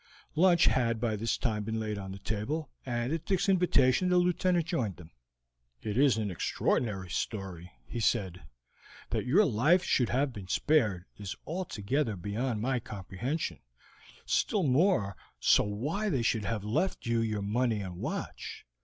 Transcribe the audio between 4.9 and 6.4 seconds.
them. "It is an